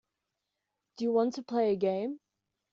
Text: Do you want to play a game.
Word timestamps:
Do 0.97 1.03
you 1.05 1.11
want 1.11 1.35
to 1.35 1.43
play 1.43 1.69
a 1.69 1.75
game. 1.75 2.21